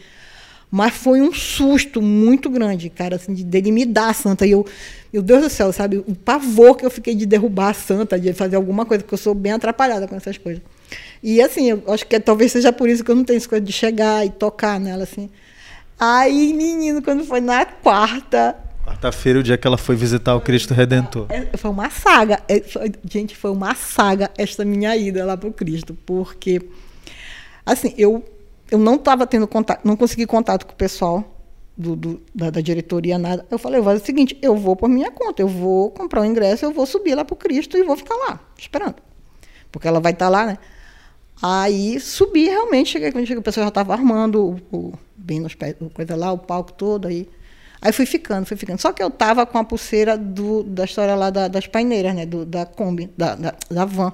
[0.70, 4.44] Mas foi um susto muito grande, cara, assim, de, dele me dar a santa.
[4.44, 4.66] E eu,
[5.12, 5.98] meu Deus do céu, sabe?
[5.98, 9.18] O pavor que eu fiquei de derrubar a santa, de fazer alguma coisa, porque eu
[9.18, 10.60] sou bem atrapalhada com essas coisas.
[11.22, 13.48] E assim, eu acho que é, talvez seja por isso que eu não tenho essa
[13.48, 15.30] coisa de chegar e tocar nela, assim.
[15.98, 18.65] Aí, menino, quando foi na quarta.
[18.86, 21.26] Quarta-feira, o dia que ela foi visitar o Cristo Redentor.
[21.28, 22.40] É, foi uma saga.
[22.48, 22.62] É,
[23.04, 26.62] gente, foi uma saga esta minha ida lá para o Cristo, porque,
[27.64, 28.24] assim, eu
[28.70, 31.36] eu não estava tendo contato, não consegui contato com o pessoal
[31.76, 33.46] do, do, da, da, diretoria, nada.
[33.50, 36.20] Eu falei, eu vou fazer o seguinte, eu vou por minha conta, eu vou comprar
[36.20, 38.96] o um ingresso, eu vou subir lá para o Cristo e vou ficar lá, esperando.
[39.70, 40.58] Porque ela vai estar tá lá, né?
[41.40, 45.54] Aí subi realmente, cheguei quando cheguei, o pessoal já estava armando o, o, bem nos
[45.54, 47.28] pés, coisa lá, o palco todo aí.
[47.80, 48.80] Aí fui ficando, fui ficando.
[48.80, 52.26] Só que eu estava com a pulseira do, da história lá da, das paineiras, né?
[52.26, 54.12] Do, da Kombi, da, da, da van.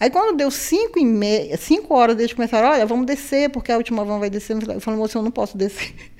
[0.00, 3.76] Aí quando deu cinco, e meia, cinco horas, eles começaram, olha, vamos descer, porque a
[3.76, 4.56] última van vai descer.
[4.56, 5.94] Eu falei, moço, eu não posso descer.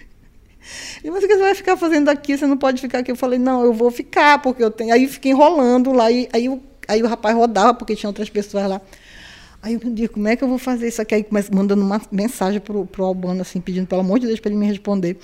[1.02, 2.36] E mas o que você vai ficar fazendo aqui?
[2.36, 3.10] Você não pode ficar aqui.
[3.10, 4.92] Eu falei, não, eu vou ficar, porque eu tenho.
[4.92, 8.68] Aí fiquei enrolando lá, e aí, o, aí o rapaz rodava, porque tinha outras pessoas
[8.68, 8.80] lá.
[9.62, 11.14] Aí eu digo, como é que eu vou fazer isso aqui?
[11.14, 14.58] Aí mandando uma mensagem para o Albano, assim, pedindo, pelo amor de Deus, para ele
[14.58, 15.16] me responder.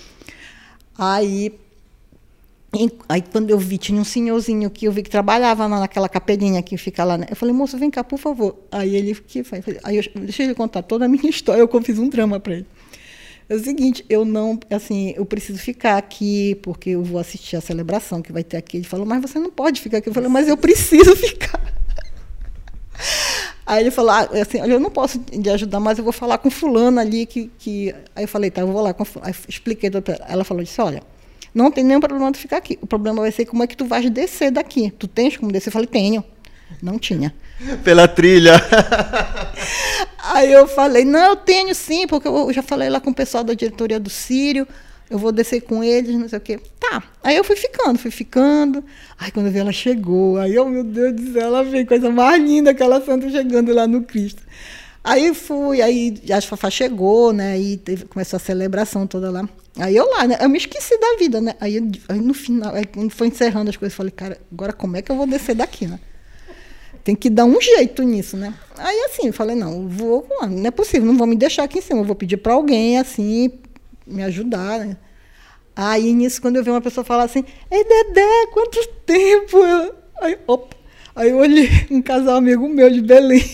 [0.99, 1.53] Aí
[3.09, 6.77] Aí quando eu vi, tinha um senhorzinho que eu vi que trabalhava naquela capelinha que
[6.77, 7.17] fica lá.
[7.17, 7.27] Né?
[7.31, 8.57] Eu falei, moço, vem cá, por favor.
[8.71, 9.63] Aí ele que foi.
[9.85, 12.67] Aí eu, deixa ele contar toda a minha história, eu fiz um drama para ele.
[13.49, 17.61] É o seguinte, eu não, assim, eu preciso ficar aqui porque eu vou assistir a
[17.61, 18.79] celebração que vai ter aqui.
[18.79, 20.09] Ele falou, mas você não pode ficar aqui.
[20.09, 21.74] Eu falei, mas eu preciso ficar.
[23.67, 26.51] Aí ele falou, ah, assim, eu não posso te ajudar, mas eu vou falar com
[26.51, 27.95] fulano ali que, que...
[28.15, 29.31] Aí eu falei, tá, eu vou lá com fulano.
[29.31, 29.91] Aí expliquei,
[30.29, 31.03] ela falou, disse, olha,
[31.55, 32.79] não tem nenhum problema de ficar aqui.
[32.83, 34.91] O problema vai ser como é que tu vais descer daqui.
[34.91, 35.69] Tu tens como descer?
[35.69, 36.23] Eu falei, tenho.
[36.83, 37.35] Não tinha.
[37.85, 38.55] Pela trilha.
[40.19, 43.45] Aí eu falei, não, eu tenho sim, porque eu já falei lá com o pessoal
[43.45, 44.67] da diretoria do Sírio,
[45.11, 46.61] eu vou descer com eles, não sei o quê.
[46.81, 47.03] Tá.
[47.23, 48.83] Aí eu fui ficando, fui ficando.
[49.19, 52.11] Aí quando eu vi ela chegou, aí, oh meu Deus do céu, ela veio, coisa
[52.11, 54.43] mais linda, aquela santa chegando lá no Cristo.
[55.03, 57.53] Aí fui, aí a Fafá chegou, né?
[57.53, 59.47] Aí teve, começou a celebração toda lá.
[59.79, 60.39] Aí eu lá, né?
[60.41, 61.55] Eu me esqueci da vida, né?
[61.61, 61.77] Aí,
[62.09, 65.13] aí no final, aí foi encerrando as coisas, eu falei, cara, agora como é que
[65.13, 66.01] eu vou descer daqui, né?
[67.03, 68.55] Tem que dar um jeito nisso, né?
[68.79, 71.83] Aí assim, eu falei, não, vou, não é possível, não vou me deixar aqui em
[71.83, 73.53] cima, eu vou pedir para alguém, assim,
[74.07, 74.97] me ajudar, né?
[75.77, 79.59] Aí nisso, quando eu vi uma pessoa falar assim, ei Dedé, quanto tempo?
[80.21, 80.77] Aí, opa,
[81.17, 83.43] aí eu olhei um casal amigo meu de Belém,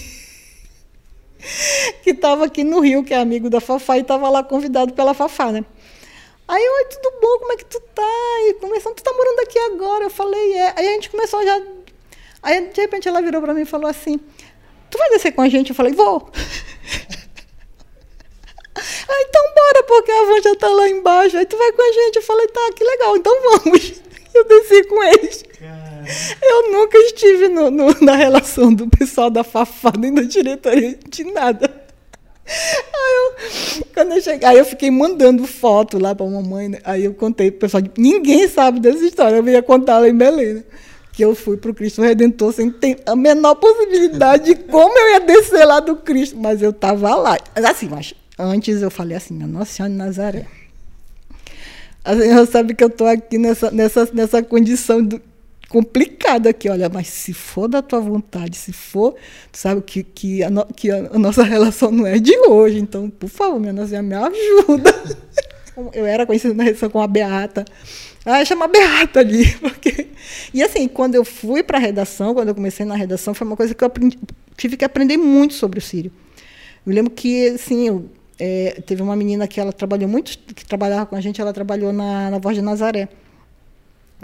[2.03, 5.15] que estava aqui no Rio, que é amigo da Fafá, e estava lá convidado pela
[5.15, 5.65] Fafá, né?
[6.47, 7.39] Aí, oi, tudo bom?
[7.39, 8.03] Como é que tu tá?
[8.49, 10.05] E começando, tu tá morando aqui agora?
[10.05, 10.75] Eu falei, é.
[10.77, 11.63] Aí a gente começou já.
[12.43, 14.19] Aí, de repente, ela virou para mim e falou assim:
[14.91, 15.71] Tu vai descer com a gente?
[15.71, 16.29] Eu falei, vou.
[19.11, 21.37] Aí, então bora, porque a van já tá lá embaixo.
[21.37, 22.16] Aí tu vai com a gente.
[22.16, 24.01] Eu falei, tá, que legal, então vamos.
[24.33, 25.42] Eu desci com eles.
[25.59, 25.90] Caramba.
[26.40, 31.25] Eu nunca estive no, no, na relação do pessoal da Fafá, nem da diretoria, de
[31.25, 31.81] nada.
[32.46, 36.68] Aí eu, quando eu cheguei, aí eu fiquei mandando foto lá para a mamãe.
[36.68, 36.79] Né?
[36.85, 39.37] Aí eu contei para o pessoal, ninguém sabe dessa história.
[39.37, 40.55] Eu ia contar lá em Belém.
[40.55, 40.64] Né?
[41.12, 45.11] Que eu fui para o Cristo Redentor sem ter a menor possibilidade de como eu
[45.11, 46.37] ia descer lá do Cristo.
[46.37, 47.37] Mas eu estava lá.
[47.55, 50.46] Assim, mas antes eu falei assim, Nossa Senhora de Nazaré.
[52.05, 55.20] A senhora sabe que eu estou aqui nessa, nessa, nessa condição do,
[55.70, 59.14] complicado aqui, olha, mas se for da tua vontade, se for,
[59.53, 62.79] tu sabe que, que, a, no, que a, a, nossa relação não é de hoje,
[62.79, 64.92] então, por favor, minha nossa, me ajuda.
[65.94, 67.64] Eu era conhecida na redação com a Beata.
[68.26, 69.50] Ah, chama Beata ali.
[69.61, 70.09] Porque...
[70.53, 73.57] E assim, quando eu fui para a redação, quando eu comecei na redação, foi uma
[73.57, 74.18] coisa que eu aprendi,
[74.59, 76.12] tive que aprender muito sobre o Sírio.
[76.87, 81.05] Eu lembro que, assim, eu, é, teve uma menina que ela trabalhou muito, que trabalhava
[81.05, 83.09] com a gente, ela trabalhou na, na Voz de Nazaré.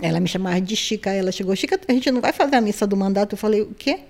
[0.00, 1.11] Ela me chamava de Chica.
[1.11, 3.35] Ela chegou, Chica, a gente não vai fazer a missa do mandato?
[3.35, 4.00] Eu falei, o quê?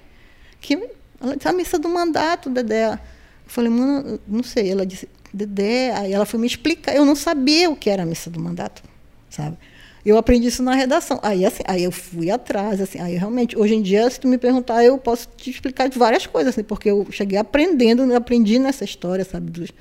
[0.61, 0.75] Que?
[1.21, 2.93] Ela disse, a missa do mandato, Dedé.
[2.93, 2.99] Eu
[3.47, 4.71] falei, mano, não sei.
[4.71, 5.93] Ela disse, Dedé.
[5.93, 6.95] Aí ela foi me explicar.
[6.95, 8.83] Eu não sabia o que era a missa do mandato,
[9.29, 9.57] sabe?
[10.05, 11.19] Eu aprendi isso na redação.
[11.21, 14.39] Aí, assim, aí eu fui atrás, assim, aí realmente, hoje em dia, se tu me
[14.39, 18.85] perguntar, eu posso te explicar de várias coisas, assim, porque eu cheguei aprendendo, aprendi nessa
[18.85, 19.73] história, sabe, dos,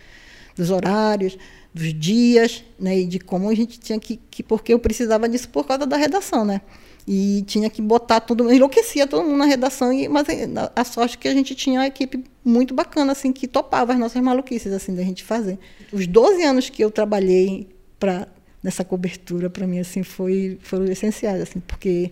[0.55, 1.37] dos horários,
[1.73, 5.49] dos dias, né, e de como a gente tinha que, que, porque eu precisava disso
[5.49, 6.61] por causa da redação, né,
[7.07, 11.17] e tinha que botar tudo, enlouquecia todo mundo na redação, e, mas a, a sorte
[11.17, 14.95] que a gente tinha uma equipe muito bacana, assim, que topava as nossas maluquices, assim,
[14.95, 15.59] da gente fazer.
[15.91, 17.67] Os 12 anos que eu trabalhei
[17.99, 18.27] para
[18.63, 22.11] nessa cobertura, para mim, assim, foi, foram essenciais, assim, porque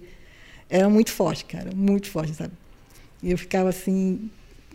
[0.69, 2.53] era muito forte, cara, muito forte, sabe,
[3.23, 4.29] e eu ficava, assim,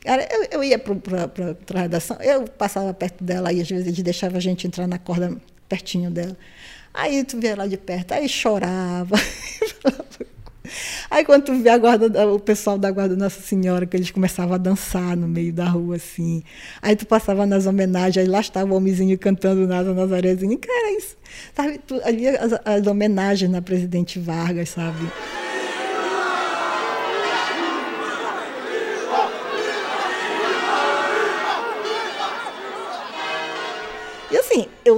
[0.05, 1.31] Cara, eu, eu ia para
[1.75, 4.99] a redação, eu passava perto dela e às vezes eles deixavam a gente entrar na
[4.99, 5.37] corda
[5.69, 6.37] pertinho dela.
[6.95, 9.17] Aí tu via lá de perto, aí chorava.
[11.11, 14.55] Aí quando tu vê a guarda, o pessoal da guarda Nossa Senhora, que eles começavam
[14.55, 16.43] a dançar no meio da rua, assim.
[16.83, 20.59] Aí tu passava nas homenagens, aí lá estava o homenzinho cantando Nasa Nazarezinho.
[20.59, 21.17] Cara, isso,
[21.55, 21.79] sabe?
[21.79, 25.11] Tu, havia as, as homenagens na Presidente Vargas, sabe?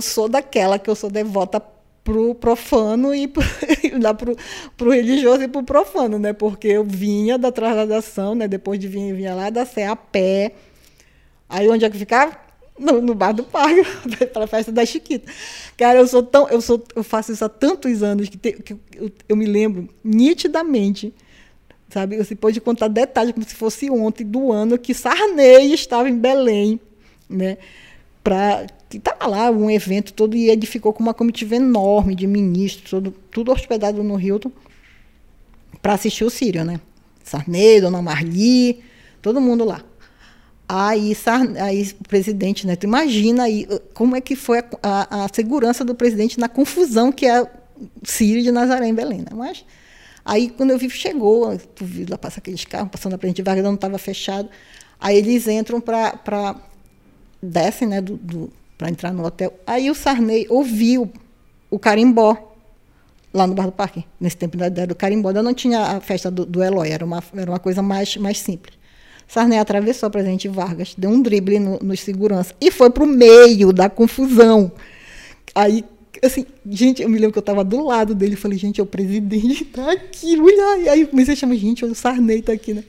[0.01, 1.61] Eu sou daquela que eu sou devota
[2.03, 3.45] pro profano e pro,
[4.01, 4.35] lá pro,
[4.75, 6.33] pro religioso e pro profano, né?
[6.33, 8.49] Porque eu vinha da trasladação, né?
[8.49, 10.53] Depois de vir, vinha lá da Sé a pé.
[11.47, 12.35] Aí onde é que ficava?
[12.79, 13.83] No, no bar do parque,
[14.33, 15.31] para a festa da Chiquita.
[15.77, 18.73] Cara, eu sou tão, eu sou, eu faço isso há tantos anos que, te, que
[18.97, 21.13] eu, eu, me lembro nitidamente,
[21.91, 22.17] sabe?
[22.17, 26.81] Você pode contar detalhes como se fosse ontem do ano que Sarney estava em Belém,
[27.29, 27.59] né?
[28.25, 32.27] Para que estava lá um evento todo e ele ficou com uma comitiva enorme de
[32.27, 34.51] ministros, todo, tudo hospedado no Hilton,
[35.81, 36.81] para assistir o Sírio, né?
[37.23, 38.83] Sarney, Dona Marli,
[39.23, 39.85] todo mundo lá.
[40.69, 41.17] Aí,
[41.65, 42.75] aí o presidente, né?
[42.75, 46.49] Tu imagina aí uh, como é que foi a, a, a segurança do presidente na
[46.49, 47.49] confusão que é o
[48.03, 49.31] Sírio de Nazaré em Belém, né?
[49.33, 49.65] Mas
[50.25, 53.65] aí quando eu vi, chegou, tu viu lá passa aqueles carros passando na frente Vargas,
[53.65, 54.49] não estava fechado.
[54.99, 56.57] Aí eles entram para
[57.41, 59.53] descem, né, do, do para entrar no hotel.
[59.67, 61.13] Aí o Sarney ouviu
[61.71, 62.35] o carimbó
[63.33, 65.29] lá no Bar do Parque, nesse tempo da ideia do carimbó.
[65.29, 68.39] Ainda não tinha a festa do, do Eloy, era uma, era uma coisa mais, mais
[68.39, 68.79] simples.
[69.29, 73.07] Sarney atravessou a Presidente Vargas, deu um drible no, no segurança e foi para o
[73.07, 74.73] meio da confusão.
[75.55, 75.85] Aí,
[76.25, 78.87] assim, gente, eu me lembro que eu estava do lado dele, falei, gente, é o
[78.87, 80.79] presidente está aqui, olha.
[80.79, 82.85] E aí comecei a chamar, gente, o Sarney está aqui, né?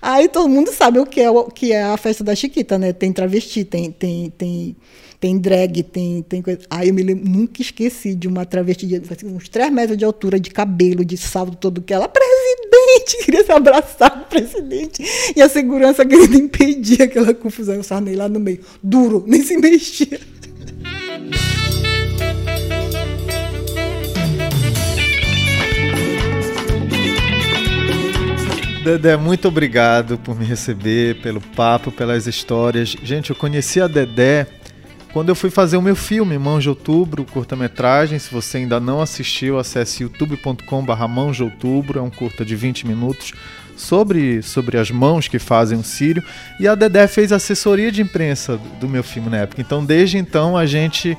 [0.00, 2.92] Aí todo mundo sabe o que é, o que é a festa da Chiquita, né?
[2.92, 4.76] Tem travesti, tem, tem, tem
[5.24, 6.60] tem drag, tem, tem coisa.
[6.68, 10.38] Aí eu me lembro, nunca esqueci de uma travesti de uns 3 metros de altura,
[10.38, 15.02] de cabelo, de salto todo que ela, presidente, queria se abraçar o presidente.
[15.34, 17.74] E a segurança querendo impedir aquela confusão.
[17.74, 20.20] Eu sarnei lá no meio, duro, nem se mexia.
[28.84, 32.94] Dedé, muito obrigado por me receber, pelo papo, pelas histórias.
[33.02, 34.46] Gente, eu conheci a Dedé
[35.14, 39.00] quando eu fui fazer o meu filme, Mãos de Outubro, curta-metragem, se você ainda não
[39.00, 43.32] assistiu, acesse youtube.com.br Mãos de Outubro, é um curta de 20 minutos
[43.76, 46.20] sobre, sobre as mãos que fazem o Sírio.
[46.58, 49.60] E a Dedé fez assessoria de imprensa do meu filme na época.
[49.60, 51.16] Então, desde então, a gente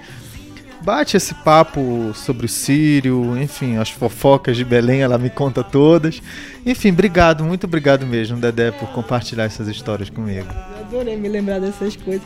[0.85, 6.21] bate esse papo sobre o Sírio, enfim, as fofocas de Belém, ela me conta todas.
[6.63, 10.47] Enfim, obrigado, muito obrigado mesmo, Dedé, por compartilhar essas histórias comigo.
[10.77, 12.21] Eu adorei me lembrar dessas coisas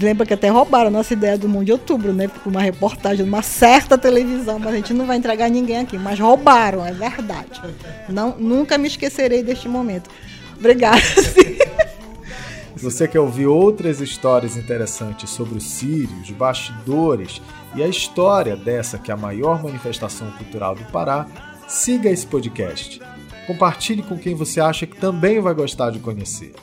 [0.00, 2.28] lembra que até roubaram a nossa ideia do Mundo de Outubro, né?
[2.28, 5.98] Por uma reportagem de uma certa televisão, mas a gente não vai entregar ninguém aqui.
[5.98, 7.60] Mas roubaram, é verdade.
[8.08, 10.08] Não, nunca me esquecerei deste momento.
[10.56, 11.02] Obrigada.
[12.76, 17.42] Se você quer ouvir outras histórias interessantes sobre os sírios, bastidores
[17.74, 21.26] e a história dessa que é a maior manifestação cultural do Pará,
[21.66, 23.00] siga esse podcast.
[23.46, 26.54] Compartilhe com quem você acha que também vai gostar de conhecer.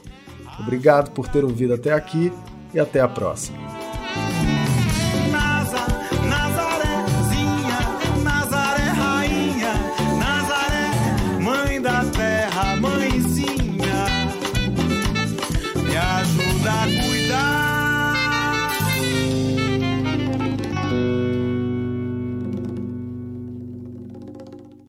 [0.60, 2.32] Obrigado por ter ouvido até aqui
[2.74, 3.95] e até a próxima.